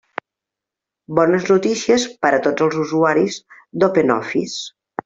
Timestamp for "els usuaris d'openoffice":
2.69-4.69